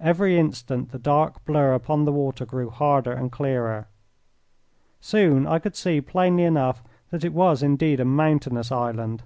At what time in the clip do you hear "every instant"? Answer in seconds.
0.00-0.92